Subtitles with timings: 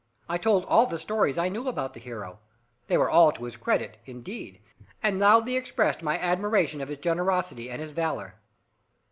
[0.27, 2.39] I told all the stories I knew about the hero
[2.87, 4.59] they were all to his credit, indeed,
[5.03, 8.33] and loudly expressed my admiration of his generosity and his valour.